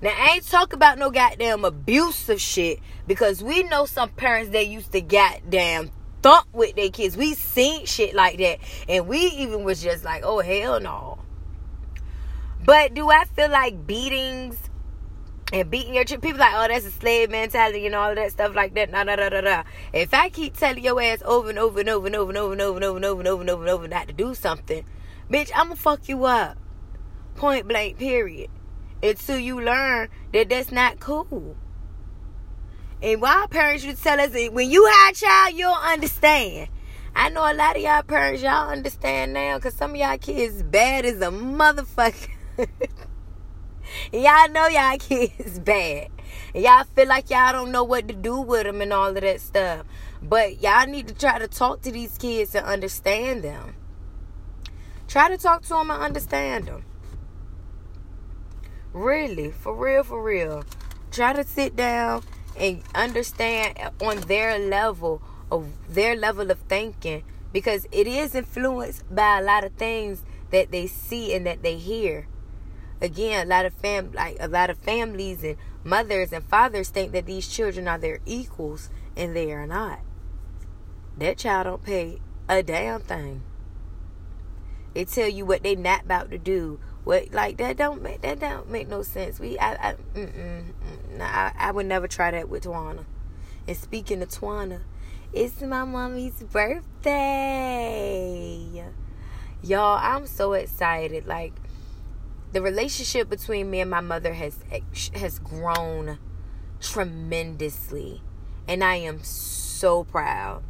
Now 0.00 0.10
I 0.16 0.34
ain't 0.34 0.48
talk 0.48 0.72
about 0.72 0.98
no 0.98 1.10
goddamn 1.10 1.64
abusive 1.64 2.40
shit 2.40 2.78
because 3.06 3.42
we 3.42 3.64
know 3.64 3.86
some 3.86 4.08
parents 4.10 4.52
that 4.52 4.68
used 4.68 4.92
to 4.92 5.00
goddamn 5.00 5.90
thump 6.22 6.46
with 6.52 6.76
their 6.76 6.90
kids. 6.90 7.16
We 7.16 7.34
seen 7.34 7.86
shit 7.86 8.14
like 8.14 8.38
that. 8.38 8.60
And 8.88 9.08
we 9.08 9.18
even 9.18 9.64
was 9.64 9.82
just 9.82 10.04
like, 10.04 10.22
oh 10.24 10.38
hell 10.40 10.80
no. 10.80 11.18
But 12.64 12.94
do 12.94 13.10
I 13.10 13.24
feel 13.24 13.50
like 13.50 13.86
beatings 13.86 14.56
and 15.52 15.70
beating 15.70 15.94
your 15.94 16.04
chick. 16.04 16.20
People 16.20 16.40
like, 16.40 16.54
oh, 16.54 16.68
that's 16.68 16.86
a 16.86 16.90
slave 16.90 17.30
mentality 17.30 17.86
and 17.86 17.94
all 17.94 18.10
of 18.10 18.16
that 18.16 18.32
stuff 18.32 18.54
like 18.54 18.74
that. 18.74 18.90
Nah, 18.90 19.02
nah, 19.02 19.16
nah, 19.16 19.28
nah, 19.28 19.40
nah. 19.40 19.62
If 19.92 20.14
I 20.14 20.28
keep 20.28 20.56
telling 20.56 20.82
your 20.82 21.00
ass 21.00 21.22
over 21.24 21.50
and 21.50 21.58
over 21.58 21.80
and 21.80 21.88
over 21.88 22.06
and 22.06 22.16
over 22.16 22.30
and 22.30 22.38
over 22.38 22.52
and 22.52 22.60
over 22.60 22.76
and 22.76 22.84
over 22.84 22.96
and 22.96 23.04
over 23.04 23.20
and 23.20 23.28
over 23.28 23.40
and 23.40 23.50
over 23.50 23.62
and 23.62 23.70
over 23.70 23.88
not 23.88 24.08
to 24.08 24.12
do 24.12 24.34
something, 24.34 24.84
bitch, 25.30 25.50
I'ma 25.54 25.74
fuck 25.74 26.08
you 26.08 26.24
up. 26.24 26.56
Point 27.36 27.66
blank, 27.66 27.98
period. 27.98 28.50
Until 29.02 29.38
you 29.38 29.60
learn 29.60 30.08
that 30.32 30.48
that's 30.48 30.70
not 30.70 31.00
cool. 31.00 31.56
And 33.02 33.22
why 33.22 33.46
parents 33.48 33.82
should 33.82 34.00
tell 34.00 34.20
us 34.20 34.34
when 34.50 34.70
you 34.70 34.84
have 34.84 35.12
a 35.12 35.14
child, 35.14 35.54
you'll 35.54 35.72
understand. 35.72 36.68
I 37.16 37.30
know 37.30 37.40
a 37.40 37.54
lot 37.54 37.76
of 37.76 37.82
y'all 37.82 38.02
parents, 38.02 38.42
y'all 38.42 38.70
understand 38.70 39.32
now, 39.32 39.58
cause 39.58 39.74
some 39.74 39.92
of 39.92 39.96
y'all 39.96 40.18
kids 40.18 40.62
bad 40.62 41.04
as 41.04 41.20
a 41.20 41.30
motherfucker. 41.30 42.28
Y'all 44.12 44.48
know 44.50 44.66
y'all 44.66 44.98
kids 44.98 45.58
bad. 45.58 46.08
Y'all 46.54 46.84
feel 46.84 47.08
like 47.08 47.30
y'all 47.30 47.52
don't 47.52 47.72
know 47.72 47.84
what 47.84 48.08
to 48.08 48.14
do 48.14 48.40
with 48.40 48.64
them 48.64 48.80
and 48.80 48.92
all 48.92 49.08
of 49.08 49.20
that 49.20 49.40
stuff. 49.40 49.86
But 50.22 50.62
y'all 50.62 50.86
need 50.86 51.08
to 51.08 51.14
try 51.14 51.38
to 51.38 51.48
talk 51.48 51.82
to 51.82 51.92
these 51.92 52.18
kids 52.18 52.54
and 52.54 52.66
understand 52.66 53.42
them. 53.42 53.74
Try 55.08 55.28
to 55.28 55.38
talk 55.38 55.62
to 55.62 55.68
them 55.70 55.90
and 55.90 56.02
understand 56.02 56.66
them. 56.66 56.84
Really, 58.92 59.50
for 59.50 59.74
real, 59.74 60.02
for 60.02 60.22
real. 60.22 60.64
Try 61.10 61.32
to 61.32 61.44
sit 61.44 61.76
down 61.76 62.22
and 62.56 62.82
understand 62.94 63.78
on 64.00 64.20
their 64.22 64.58
level 64.58 65.22
of 65.50 65.68
their 65.88 66.14
level 66.14 66.50
of 66.50 66.58
thinking 66.60 67.22
because 67.52 67.86
it 67.90 68.06
is 68.06 68.34
influenced 68.34 69.12
by 69.12 69.38
a 69.38 69.42
lot 69.42 69.64
of 69.64 69.72
things 69.72 70.22
that 70.50 70.70
they 70.70 70.86
see 70.86 71.34
and 71.34 71.46
that 71.46 71.62
they 71.62 71.76
hear 71.76 72.26
again, 73.00 73.46
a 73.46 73.48
lot 73.48 73.66
of 73.66 73.72
fam 73.74 74.12
like 74.12 74.36
a 74.40 74.48
lot 74.48 74.70
of 74.70 74.78
families 74.78 75.42
and 75.42 75.56
mothers 75.84 76.32
and 76.32 76.44
fathers 76.44 76.88
think 76.88 77.12
that 77.12 77.26
these 77.26 77.48
children 77.48 77.88
are 77.88 77.98
their 77.98 78.20
equals 78.26 78.90
and 79.16 79.34
they 79.34 79.52
are 79.52 79.66
not. 79.66 80.00
That 81.18 81.38
child 81.38 81.64
don't 81.64 81.82
pay 81.82 82.20
a 82.48 82.62
damn 82.62 83.00
thing. 83.00 83.42
They 84.94 85.04
tell 85.04 85.28
you 85.28 85.44
what 85.46 85.62
they 85.62 85.76
not 85.76 86.02
about 86.04 86.30
to 86.30 86.38
do. 86.38 86.80
What 87.04 87.32
like 87.32 87.56
that 87.58 87.76
don't 87.76 88.02
make 88.02 88.22
that 88.22 88.40
don't 88.40 88.70
make 88.70 88.88
no 88.88 89.02
sense. 89.02 89.38
We 89.38 89.58
I 89.58 89.90
I 89.90 89.94
mm-mm, 90.14 90.64
nah, 91.16 91.24
I, 91.24 91.52
I 91.56 91.70
would 91.70 91.86
never 91.86 92.08
try 92.08 92.30
that 92.30 92.48
with 92.48 92.64
Twana. 92.64 93.04
And 93.66 93.76
speaking 93.76 94.22
of 94.22 94.28
Twana, 94.30 94.80
it's 95.32 95.60
my 95.62 95.84
mommy's 95.84 96.42
birthday. 96.42 97.04
Y'all, 99.62 99.98
I'm 100.02 100.26
so 100.26 100.54
excited. 100.54 101.26
Like 101.26 101.52
the 102.52 102.62
relationship 102.62 103.28
between 103.28 103.70
me 103.70 103.80
and 103.80 103.90
my 103.90 104.00
mother 104.00 104.32
has 104.34 104.58
has 105.14 105.38
grown 105.38 106.18
tremendously 106.80 108.22
and 108.70 108.84
I 108.84 108.96
am 108.96 109.22
so 109.22 110.04
proud. 110.04 110.62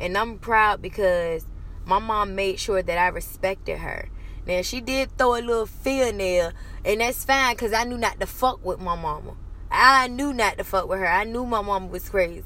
And 0.00 0.16
I'm 0.16 0.38
proud 0.38 0.80
because 0.80 1.44
my 1.84 1.98
mom 1.98 2.34
made 2.34 2.58
sure 2.58 2.82
that 2.82 2.98
I 2.98 3.08
respected 3.08 3.78
her. 3.78 4.08
Now 4.46 4.62
she 4.62 4.80
did 4.80 5.16
throw 5.18 5.34
a 5.34 5.42
little 5.42 5.66
fear 5.66 6.10
there, 6.12 6.54
and 6.84 7.02
that's 7.02 7.24
fine 7.24 7.54
because 7.54 7.74
I 7.74 7.84
knew 7.84 7.98
not 7.98 8.18
to 8.20 8.26
fuck 8.26 8.64
with 8.64 8.80
my 8.80 8.96
mama. 8.96 9.36
I 9.70 10.08
knew 10.08 10.32
not 10.32 10.56
to 10.56 10.64
fuck 10.64 10.88
with 10.88 11.00
her. 11.00 11.06
I 11.06 11.24
knew 11.24 11.44
my 11.44 11.60
mama 11.60 11.88
was 11.88 12.08
crazy. 12.08 12.44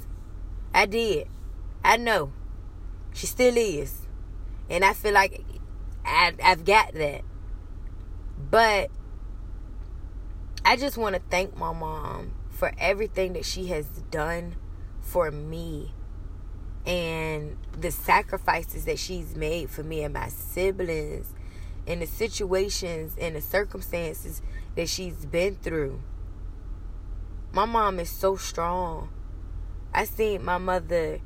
I 0.74 0.86
did. 0.86 1.28
I 1.84 1.96
know. 1.96 2.32
She 3.14 3.26
still 3.26 3.56
is. 3.56 4.08
And 4.68 4.84
I 4.84 4.92
feel 4.92 5.12
like 5.12 5.44
I, 6.04 6.32
I've 6.42 6.64
got 6.64 6.94
that. 6.94 7.22
But 8.38 8.90
I 10.64 10.76
just 10.76 10.96
want 10.96 11.14
to 11.14 11.22
thank 11.30 11.56
my 11.56 11.72
mom 11.72 12.32
for 12.50 12.72
everything 12.78 13.32
that 13.32 13.44
she 13.44 13.66
has 13.66 13.86
done 14.10 14.56
for 15.00 15.30
me 15.30 15.92
and 16.86 17.56
the 17.78 17.90
sacrifices 17.90 18.84
that 18.84 18.98
she's 18.98 19.36
made 19.36 19.70
for 19.70 19.82
me 19.82 20.02
and 20.02 20.14
my 20.14 20.28
siblings 20.28 21.32
and 21.86 22.02
the 22.02 22.06
situations 22.06 23.16
and 23.20 23.36
the 23.36 23.40
circumstances 23.40 24.42
that 24.76 24.88
she's 24.88 25.26
been 25.26 25.56
through. 25.56 26.00
My 27.52 27.64
mom 27.64 28.00
is 28.00 28.10
so 28.10 28.36
strong. 28.36 29.10
I 29.92 30.04
seen 30.04 30.44
my 30.44 30.58
mother 30.58 31.20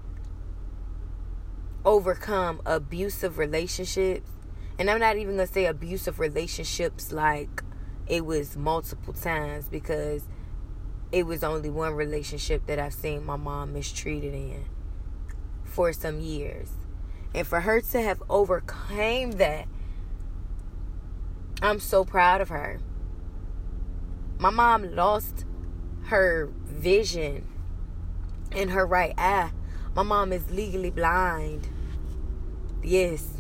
overcome 1.85 2.61
abusive 2.67 3.39
relationships 3.39 4.31
and 4.79 4.91
I'm 4.91 5.01
not 5.01 5.17
even 5.17 5.37
gonna 5.37 5.47
say 5.47 5.67
abusive 5.67 6.19
relationships 6.21 7.13
like 7.13 7.63
it 8.07 8.25
was 8.25 8.57
multiple 8.57 9.13
times 9.13 9.69
because 9.69 10.23
it 11.13 11.27
was 11.27 11.43
only 11.43 11.71
one 11.71 11.95
relationship 11.95 12.67
that 12.67 12.79
I've 12.79 12.95
seen 12.95 13.25
my 13.25 13.37
mom 13.37 13.73
mistreated 13.73 14.35
in 14.35 14.65
for 15.65 15.93
some 15.93 16.21
years. 16.21 16.71
And 17.35 17.47
for 17.47 17.61
her 17.61 17.81
to 17.81 18.03
have 18.03 18.23
overcame 18.29 19.33
that, 19.33 19.67
I'm 21.63 21.81
so 21.81 22.05
proud 22.05 22.41
of 22.41 22.49
her. 22.49 22.81
My 24.39 24.51
mom 24.51 24.95
lost 24.95 25.45
her 26.05 26.51
vision 26.65 27.47
in 28.55 28.69
her 28.69 28.87
right 28.87 29.15
eye. 29.17 29.51
My 29.95 30.03
mom 30.03 30.33
is 30.33 30.51
legally 30.51 30.91
blind. 30.91 31.69
Yes, 32.83 33.36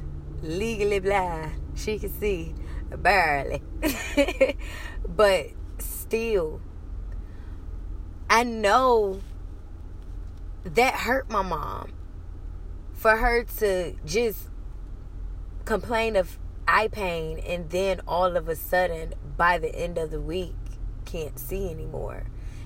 legally 0.46 1.00
blind. 1.00 1.52
She 1.74 1.98
can 1.98 2.10
see 2.10 2.54
barely. 2.90 3.62
but 5.08 5.46
still, 5.78 6.60
I 8.30 8.44
know 8.44 9.20
that 10.64 10.94
hurt 10.94 11.30
my 11.30 11.42
mom. 11.42 11.92
For 12.92 13.16
her 13.18 13.44
to 13.58 13.94
just 14.06 14.48
complain 15.64 16.16
of 16.16 16.38
eye 16.66 16.88
pain 16.88 17.38
and 17.38 17.70
then 17.70 18.00
all 18.08 18.36
of 18.36 18.48
a 18.48 18.56
sudden 18.56 19.12
by 19.36 19.58
the 19.58 19.74
end 19.74 19.98
of 19.98 20.10
the 20.10 20.20
week 20.20 20.54
can't 21.04 21.38
see 21.38 21.68
anymore. 21.70 22.24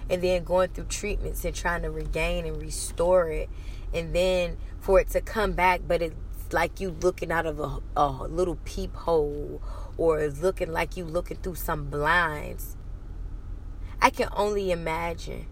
And 0.08 0.22
then 0.22 0.44
going 0.44 0.70
through 0.70 0.87
treatments 0.87 1.44
and 1.44 1.54
trying 1.54 1.82
to 1.82 1.90
regain 1.90 2.46
and 2.46 2.60
restore 2.60 3.28
it. 3.28 3.49
And 3.92 4.14
then 4.14 4.56
for 4.80 5.00
it 5.00 5.10
to 5.10 5.20
come 5.20 5.52
back, 5.52 5.82
but 5.87 6.02
it 6.02 6.14
like 6.52 6.80
you 6.80 6.90
looking 6.90 7.30
out 7.33 7.47
of 7.47 7.61
a, 7.61 7.78
a 7.97 8.09
little 8.28 8.57
peephole 8.64 9.62
or 9.97 10.26
looking 10.28 10.73
like 10.73 10.97
you 10.97 11.04
looking 11.04 11.37
through 11.38 11.57
some 11.57 11.87
blinds. 11.90 12.76
I 14.00 14.11
can 14.11 14.28
only 14.33 14.71
imagine 14.71 15.47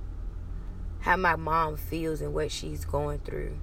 how 1.01 1.17
my 1.17 1.37
mom 1.37 1.77
feels 1.77 2.21
and 2.21 2.35
what 2.35 2.51
she's 2.51 2.85
going 2.85 3.21
through. 3.21 3.59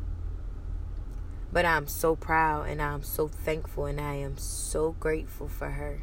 But 1.51 1.65
I'm 1.65 1.88
so 1.88 2.15
proud 2.15 2.68
and 2.70 2.82
I'm 2.82 3.04
so 3.04 3.27
thankful 3.27 3.86
and 3.86 4.00
I 4.00 4.15
am 4.15 4.38
so 4.38 4.92
grateful 5.00 5.48
for 5.48 5.72
her. 5.72 6.01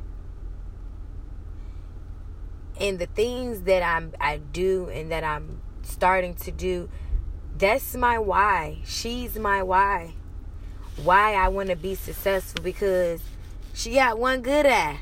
and 2.80 2.98
the 2.98 3.06
things 3.06 3.62
that 3.62 3.82
I'm 3.82 4.12
I 4.20 4.38
do 4.38 4.88
and 4.88 5.10
that 5.12 5.24
I'm 5.24 5.60
starting 5.82 6.34
to 6.36 6.50
do 6.50 6.88
that's 7.56 7.94
my 7.94 8.18
why. 8.18 8.78
She's 8.84 9.38
my 9.38 9.62
why. 9.62 10.14
Why 10.96 11.34
I 11.34 11.48
want 11.48 11.70
to 11.70 11.76
be 11.76 11.94
successful 11.94 12.62
because 12.62 13.20
she 13.74 13.94
got 13.94 14.18
one 14.18 14.42
good 14.42 14.66
eye. 14.66 15.00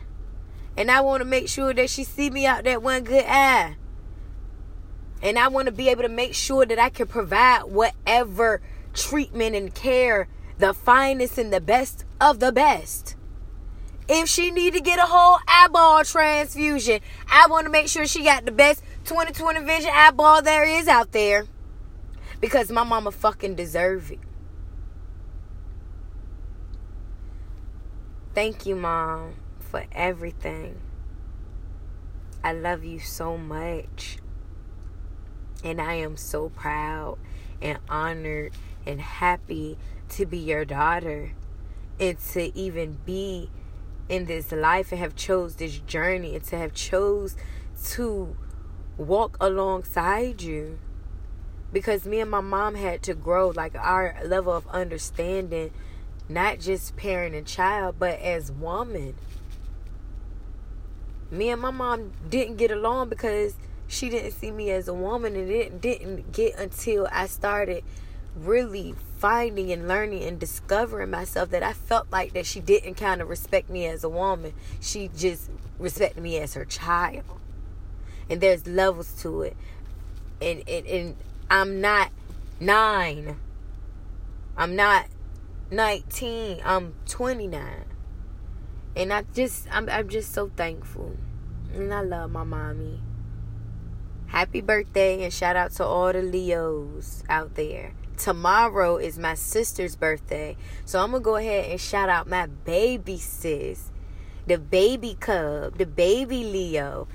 And 0.77 0.91
I 0.91 1.01
want 1.01 1.21
to 1.21 1.25
make 1.25 1.49
sure 1.49 1.75
that 1.75 1.91
she 1.91 2.05
see 2.05 2.31
me 2.31 2.47
out 2.47 2.65
that 2.65 2.83
one 2.83 3.05
good 3.05 3.25
eye. 3.27 3.77
And 5.23 5.39
I 5.39 5.49
want 5.49 5.67
to 5.67 5.73
be 5.73 5.89
able 5.89 6.03
to 6.03 6.09
make 6.09 6.35
sure 6.35 6.65
that 6.65 6.79
I 6.79 6.89
can 6.89 7.07
provide 7.07 7.65
whatever 7.65 8.63
treatment 8.95 9.55
and 9.55 9.75
care, 9.75 10.29
the 10.59 10.73
finest 10.73 11.37
and 11.37 11.53
the 11.53 11.61
best 11.61 12.05
of 12.21 12.41
the 12.41 12.53
best. 12.53 13.17
If 14.09 14.29
she 14.29 14.51
need 14.51 14.73
to 14.73 14.81
get 14.81 14.99
a 14.99 15.07
whole 15.07 15.39
eyeball 15.47 16.05
transfusion, 16.05 17.01
I 17.29 17.47
want 17.49 17.67
to 17.67 17.71
make 17.71 17.89
sure 17.89 18.07
she 18.07 18.25
got 18.25 18.47
the 18.47 18.53
best 18.53 18.83
20/20 19.05 19.67
vision 19.67 19.91
eyeball 19.93 20.41
there 20.43 20.65
is 20.65 20.89
out 20.89 21.13
there. 21.13 21.47
Because 22.41 22.71
my 22.71 22.85
mama 22.85 23.11
fucking 23.11 23.57
deserve 23.57 24.11
it. 24.13 24.21
Thank 28.33 28.65
you, 28.65 28.77
mom, 28.77 29.35
for 29.59 29.87
everything. 29.91 30.81
I 32.45 32.53
love 32.53 32.85
you 32.85 33.01
so 33.01 33.37
much. 33.37 34.19
And 35.65 35.81
I 35.81 35.95
am 35.95 36.17
so 36.17 36.49
proud 36.49 37.19
and 37.61 37.79
honored 37.89 38.53
and 38.87 39.01
happy 39.01 39.79
to 40.11 40.27
be 40.27 40.39
your 40.39 40.65
daughter 40.65 41.33
and 41.99 42.19
to 42.33 42.57
even 42.57 42.99
be 43.05 43.51
in 44.09 44.27
this 44.27 44.53
life 44.53 44.93
and 44.93 45.01
have 45.01 45.17
chose 45.17 45.57
this 45.57 45.79
journey 45.81 46.37
and 46.37 46.45
to 46.45 46.57
have 46.57 46.73
chose 46.73 47.37
to 47.85 48.37
walk 48.97 49.37
alongside 49.41 50.41
you 50.41 50.79
because 51.73 52.05
me 52.05 52.21
and 52.21 52.31
my 52.31 52.41
mom 52.41 52.75
had 52.77 53.03
to 53.03 53.15
grow 53.15 53.49
like 53.49 53.75
our 53.77 54.17
level 54.25 54.53
of 54.53 54.67
understanding 54.69 55.71
not 56.31 56.59
just 56.59 56.97
parent 56.97 57.35
and 57.35 57.47
child 57.47 57.97
but 57.99 58.19
as 58.21 58.51
woman 58.53 59.15
me 61.31 61.51
and 61.51 61.61
my 61.61 61.71
mom 61.71 62.13
didn't 62.29 62.57
get 62.57 62.71
along 62.71 63.09
because 63.09 63.55
she 63.87 64.09
didn't 64.09 64.33
see 64.33 64.51
me 64.51 64.71
as 64.71 64.89
a 64.89 64.95
woman 64.95 65.35
and 65.37 65.51
it 65.51 65.81
didn't 65.81 66.33
get 66.33 66.57
until 66.59 67.09
I 67.11 67.27
started 67.27 67.85
really 68.37 68.95
finding 69.19 69.73
and 69.73 69.89
learning 69.89 70.23
and 70.25 70.39
discovering 70.39 71.11
myself 71.11 71.51
that 71.51 71.63
I 71.63 71.73
felt 71.73 72.07
like 72.11 72.33
that 72.33 72.47
she 72.47 72.61
didn't 72.61 72.95
kind 72.95 73.21
of 73.21 73.29
respect 73.29 73.69
me 73.69 73.87
as 73.87 74.05
a 74.05 74.09
woman. 74.09 74.53
She 74.81 75.11
just 75.17 75.51
respected 75.79 76.23
me 76.23 76.39
as 76.39 76.55
her 76.55 76.65
child. 76.65 77.25
And 78.29 78.41
there's 78.41 78.67
levels 78.67 79.13
to 79.23 79.43
it. 79.43 79.57
And 80.41 80.63
and, 80.69 80.87
and 80.87 81.17
I'm 81.51 81.81
not 81.81 82.11
nine. 82.61 83.37
I'm 84.57 84.77
not 84.77 85.07
19. 85.71 86.61
I'm 86.65 86.95
29. 87.07 87.85
And 88.97 89.13
I 89.13 89.23
just 89.35 89.69
I'm 89.71 89.89
I'm 89.89 90.09
just 90.09 90.33
so 90.33 90.51
thankful. 90.57 91.17
And 91.73 91.95
I 91.95 92.03
love 92.03 92.33
my 92.33 92.43
mommy. 92.43 93.01
Happy 94.27 94.61
birthday 94.61 95.23
and 95.23 95.33
shout 95.33 95.57
out 95.57 95.73
to 95.73 95.85
all 95.85 96.13
the 96.13 96.23
Leos 96.23 97.23
out 97.29 97.55
there. 97.55 97.95
Tomorrow 98.17 98.99
is 98.99 99.19
my 99.19 99.35
sister's 99.35 99.97
birthday. 99.97 100.57
So 100.85 101.01
I'm 101.01 101.11
going 101.11 101.23
to 101.23 101.25
go 101.25 101.37
ahead 101.37 101.71
and 101.71 101.81
shout 101.81 102.09
out 102.09 102.29
my 102.29 102.47
baby 102.47 103.17
sis, 103.17 103.91
the 104.47 104.59
baby 104.59 105.17
cub, 105.19 105.79
the 105.79 105.87
baby 105.87 106.45
Leo. 106.45 107.09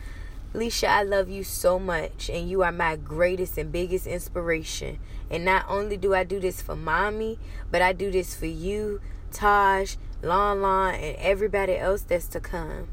Leisha, 0.56 0.88
I 0.88 1.04
love 1.04 1.28
you 1.28 1.44
so 1.44 1.78
much, 1.78 2.30
and 2.30 2.50
you 2.50 2.64
are 2.64 2.72
my 2.72 2.96
greatest 2.96 3.58
and 3.58 3.74
biggest 3.74 4.08
inspiration. 4.08 5.00
And 5.30 5.44
not 5.44 5.66
only 5.68 5.98
do 5.98 6.16
I 6.16 6.24
do 6.24 6.40
this 6.40 6.62
for 6.62 6.78
mommy, 6.78 7.38
but 7.70 7.82
I 7.82 7.92
do 7.92 8.10
this 8.10 8.36
for 8.36 8.46
you, 8.46 9.02
Taj, 9.34 9.98
Lon 10.22 10.62
Lon, 10.62 10.94
and 10.94 11.18
everybody 11.18 11.76
else 11.76 12.04
that's 12.04 12.28
to 12.28 12.40
come. 12.40 12.88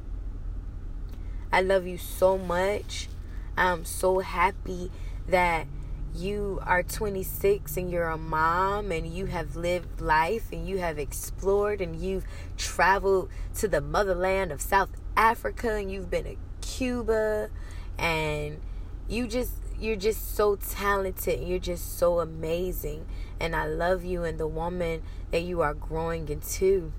I 1.53 1.61
love 1.61 1.87
you 1.87 1.99
so 1.99 2.37
much. 2.37 3.09
I'm 3.57 3.85
so 3.85 4.19
happy 4.19 4.91
that 5.29 5.69
you 6.13 6.59
are 6.67 6.83
26 6.83 7.77
and 7.77 7.93
you're 7.93 8.09
a 8.09 8.19
mom 8.19 8.91
and 8.91 9.07
you 9.07 9.27
have 9.27 9.55
lived 9.55 10.01
life 10.01 10.51
and 10.51 10.67
you 10.67 10.79
have 10.79 10.99
explored 10.99 11.81
and 11.81 11.95
you've 11.95 12.25
traveled 12.57 13.31
to 13.55 13.69
the 13.69 13.81
motherland 13.81 14.51
of 14.51 14.61
South 14.61 14.91
Africa 15.17 15.75
and 15.75 15.93
you've 15.93 16.11
been 16.11 16.25
to 16.25 16.37
Cuba 16.77 17.51
and 17.99 18.61
you 19.09 19.27
just 19.27 19.53
you're 19.79 19.97
just 19.97 20.35
so 20.35 20.57
talented 20.57 21.41
you're 21.41 21.59
just 21.59 21.99
so 21.99 22.21
amazing 22.21 23.05
and 23.39 23.55
I 23.55 23.67
love 23.67 24.05
you 24.05 24.23
and 24.23 24.39
the 24.39 24.47
woman 24.47 25.03
that 25.33 25.43
you 25.43 25.63
are 25.63 25.75
growing 25.75 26.29
into. 26.29 26.93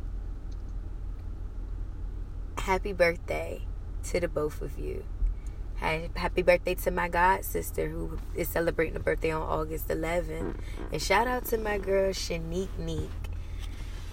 Happy 2.57 2.91
birthday 2.91 3.61
to 4.03 4.19
the 4.19 4.27
both 4.27 4.61
of 4.61 4.77
you. 4.77 5.05
Happy 5.77 6.41
birthday 6.41 6.75
to 6.75 6.91
my 6.91 7.09
god 7.09 7.43
sister 7.45 7.89
who 7.89 8.17
is 8.35 8.49
celebrating 8.49 8.95
a 8.95 8.99
birthday 8.99 9.31
on 9.31 9.41
August 9.41 9.87
11th. 9.87 10.55
And 10.91 11.01
shout 11.01 11.27
out 11.27 11.45
to 11.45 11.57
my 11.57 11.77
girl 11.77 12.11
Shanique 12.11 12.77
Neek. 12.77 13.09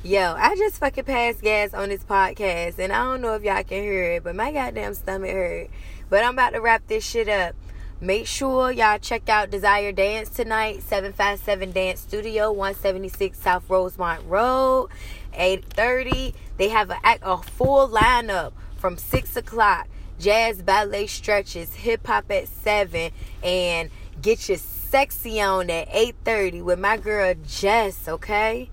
Yo, 0.02 0.34
I 0.34 0.56
just 0.56 0.78
fucking 0.78 1.04
passed 1.04 1.42
gas 1.42 1.74
on 1.74 1.90
this 1.90 2.02
podcast, 2.02 2.78
and 2.78 2.90
I 2.90 3.04
don't 3.04 3.20
know 3.20 3.34
if 3.34 3.42
y'all 3.42 3.62
can 3.62 3.82
hear 3.82 4.12
it, 4.12 4.24
but 4.24 4.34
my 4.34 4.50
goddamn 4.50 4.94
stomach 4.94 5.30
hurt. 5.30 5.68
But 6.08 6.24
I'm 6.24 6.32
about 6.32 6.54
to 6.54 6.60
wrap 6.62 6.86
this 6.86 7.04
shit 7.04 7.28
up. 7.28 7.54
Make 8.00 8.26
sure 8.26 8.72
y'all 8.72 8.98
check 8.98 9.28
out 9.28 9.50
Desire 9.50 9.92
Dance 9.92 10.30
tonight, 10.30 10.82
757 10.84 11.72
Dance 11.72 12.00
Studio, 12.00 12.50
176 12.50 13.38
South 13.38 13.68
Rosemont 13.68 14.24
Road, 14.26 14.88
8:30. 15.34 16.32
They 16.56 16.68
have 16.70 16.88
a, 16.88 16.96
a 17.20 17.36
full 17.36 17.86
lineup 17.90 18.52
from 18.78 18.96
six 18.96 19.36
o'clock 19.36 19.86
jazz 20.18 20.62
ballet 20.62 21.08
stretches, 21.08 21.74
hip 21.74 22.06
hop 22.06 22.30
at 22.30 22.48
7, 22.48 23.10
and 23.42 23.90
get 24.22 24.48
your 24.48 24.56
sexy 24.56 25.42
on 25.42 25.68
at 25.68 25.90
8:30 25.90 26.62
with 26.62 26.78
my 26.78 26.96
girl 26.96 27.34
Jess, 27.46 28.08
okay? 28.08 28.70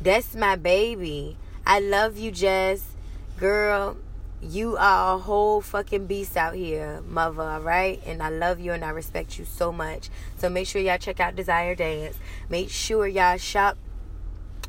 That's 0.00 0.34
my 0.34 0.56
baby. 0.56 1.36
I 1.66 1.80
love 1.80 2.16
you, 2.16 2.30
Jess. 2.30 2.82
Girl, 3.38 3.96
you 4.42 4.76
are 4.76 5.16
a 5.16 5.18
whole 5.18 5.60
fucking 5.60 6.06
beast 6.06 6.36
out 6.36 6.54
here, 6.54 7.02
mother, 7.02 7.42
alright? 7.42 8.02
And 8.06 8.22
I 8.22 8.28
love 8.28 8.60
you 8.60 8.72
and 8.72 8.84
I 8.84 8.90
respect 8.90 9.38
you 9.38 9.44
so 9.44 9.72
much. 9.72 10.10
So 10.36 10.48
make 10.48 10.66
sure 10.66 10.80
y'all 10.80 10.98
check 10.98 11.20
out 11.20 11.36
Desire 11.36 11.74
Dance. 11.74 12.18
Make 12.48 12.70
sure 12.70 13.06
y'all 13.06 13.38
shop 13.38 13.76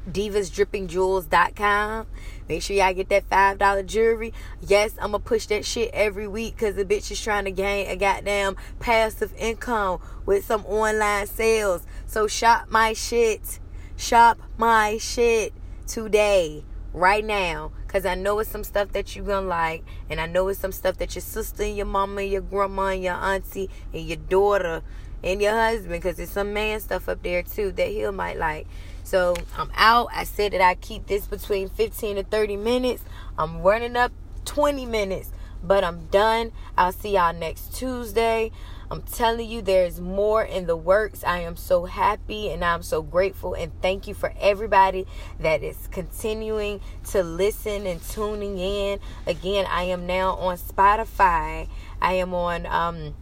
divasdrippingjewels.com. 0.10 2.08
Make 2.48 2.62
sure 2.62 2.78
y'all 2.78 2.94
get 2.94 3.10
that 3.10 3.30
$5 3.30 3.86
jewelry. 3.86 4.34
Yes, 4.62 4.94
I'm 5.02 5.12
going 5.12 5.22
to 5.22 5.28
push 5.28 5.48
that 5.48 5.66
shit 5.66 5.92
every 5.94 6.28
week 6.28 6.56
because 6.56 6.76
the 6.76 6.86
bitch 6.86 7.12
is 7.12 7.22
trying 7.22 7.44
to 7.46 7.52
gain 7.52 7.88
a 7.90 7.98
goddamn 7.98 8.56
passive 8.80 9.34
income 9.38 10.00
with 10.26 10.46
some 10.46 10.66
online 10.66 11.28
sales. 11.28 11.86
So 12.06 12.28
shop 12.28 12.70
my 12.70 12.94
shit. 12.94 13.60
Shop 13.98 14.40
my 14.58 15.00
shit 15.00 15.54
today, 15.88 16.64
right 16.94 17.26
now. 17.26 17.72
Because 17.86 18.06
I 18.06 18.16
know 18.16 18.38
it's 18.40 18.50
some 18.50 18.64
stuff 18.64 18.92
that 18.92 19.16
you're 19.16 19.26
going 19.26 19.46
to 19.46 19.50
like. 19.50 19.84
And 20.10 20.22
I 20.22 20.28
know 20.28 20.48
it's 20.50 20.60
some 20.60 20.72
stuff 20.72 20.98
that 21.00 21.16
your 21.16 21.24
sister 21.24 21.64
and 21.64 21.76
your 21.76 21.88
mama 21.88 22.22
and 22.22 22.32
your 22.32 22.42
grandma 22.42 22.88
and 22.88 23.04
your 23.04 23.16
auntie 23.16 23.70
and 23.92 24.08
your 24.08 24.18
daughter 24.18 24.84
and 25.24 25.42
your 25.42 25.54
husband. 25.54 25.90
Because 25.90 26.18
there's 26.18 26.30
some 26.30 26.54
man 26.54 26.80
stuff 26.80 27.10
up 27.10 27.24
there 27.24 27.42
too 27.42 27.72
that 27.72 27.88
he 27.88 28.08
might 28.12 28.38
like. 28.38 28.68
So 29.04 29.36
I'm 29.58 29.72
out. 29.76 30.10
I 30.14 30.26
said 30.26 30.54
that 30.54 30.62
I 30.62 30.76
keep 30.76 31.08
this 31.08 31.26
between 31.26 31.68
15 31.70 32.18
to 32.18 32.24
30 32.24 32.56
minutes. 32.58 33.04
I'm 33.38 33.62
running 33.62 33.96
up 33.96 34.12
20 34.46 34.86
minutes, 34.86 35.32
but 35.64 35.84
I'm 35.84 36.06
done. 36.08 36.52
I'll 36.78 36.92
see 36.92 37.14
y'all 37.16 37.34
next 37.34 37.74
Tuesday. 37.74 38.52
I'm 38.90 39.02
telling 39.02 39.50
you, 39.50 39.62
there's 39.62 40.00
more 40.00 40.44
in 40.44 40.66
the 40.66 40.78
works. 40.78 41.24
I 41.24 41.40
am 41.40 41.58
so 41.58 41.86
happy 41.86 42.50
and 42.50 42.64
I'm 42.64 42.84
so 42.84 43.02
grateful. 43.02 43.54
And 43.54 43.72
thank 43.82 44.08
you 44.08 44.14
for 44.14 44.34
everybody 44.40 45.06
that 45.40 45.62
is 45.62 45.88
continuing 45.92 46.80
to 47.10 47.22
listen 47.22 47.86
and 47.86 48.02
tuning 48.02 48.58
in. 48.58 49.00
Again, 49.26 49.66
I 49.70 49.84
am 49.84 50.08
now 50.08 50.36
on 50.36 50.58
Spotify, 50.58 51.68
I 52.02 52.14
am 52.14 52.34
on 52.34 52.66
um, 52.66 53.16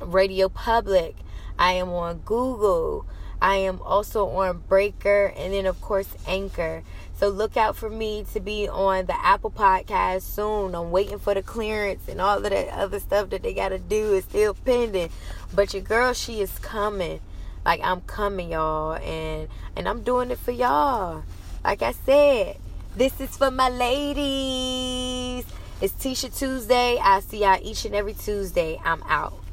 Radio 0.00 0.48
Public, 0.48 1.16
I 1.56 1.72
am 1.74 1.90
on 1.90 2.18
Google. 2.18 3.06
I 3.40 3.56
am 3.56 3.80
also 3.82 4.28
on 4.28 4.62
Breaker 4.68 5.32
and 5.36 5.52
then, 5.52 5.66
of 5.66 5.80
course, 5.80 6.08
Anchor. 6.26 6.82
So 7.18 7.28
look 7.28 7.56
out 7.56 7.76
for 7.76 7.88
me 7.88 8.24
to 8.32 8.40
be 8.40 8.68
on 8.68 9.06
the 9.06 9.16
Apple 9.24 9.50
Podcast 9.50 10.22
soon. 10.22 10.74
I'm 10.74 10.90
waiting 10.90 11.18
for 11.18 11.34
the 11.34 11.42
clearance 11.42 12.08
and 12.08 12.20
all 12.20 12.38
of 12.38 12.42
that 12.42 12.68
other 12.68 13.00
stuff 13.00 13.30
that 13.30 13.42
they 13.42 13.54
got 13.54 13.70
to 13.70 13.78
do 13.78 14.14
is 14.14 14.24
still 14.24 14.54
pending. 14.54 15.10
But 15.54 15.72
your 15.72 15.82
girl, 15.82 16.12
she 16.12 16.40
is 16.40 16.58
coming. 16.58 17.20
Like 17.64 17.80
I'm 17.82 18.02
coming, 18.02 18.52
y'all, 18.52 18.94
and 18.94 19.48
and 19.74 19.88
I'm 19.88 20.02
doing 20.02 20.30
it 20.30 20.38
for 20.38 20.52
y'all. 20.52 21.24
Like 21.64 21.82
I 21.82 21.92
said, 21.92 22.58
this 22.94 23.20
is 23.20 23.36
for 23.36 23.50
my 23.50 23.68
ladies. 23.68 25.44
It's 25.80 25.92
Tisha 25.94 26.36
Tuesday. 26.36 26.96
I 27.02 27.20
see 27.20 27.40
y'all 27.40 27.58
each 27.60 27.84
and 27.84 27.94
every 27.94 28.14
Tuesday. 28.14 28.80
I'm 28.84 29.02
out. 29.02 29.45